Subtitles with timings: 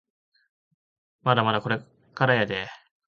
[1.21, 2.67] まだまだこっからやでぇ